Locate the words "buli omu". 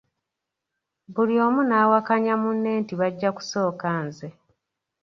1.13-1.61